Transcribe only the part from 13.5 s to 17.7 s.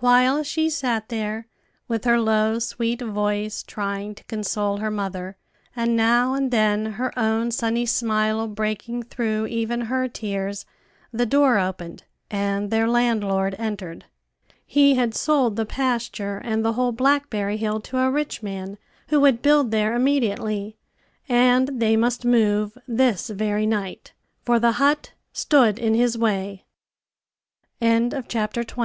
entered. He had sold the pasture and the whole blackberry